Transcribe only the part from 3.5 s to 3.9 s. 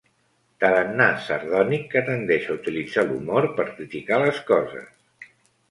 per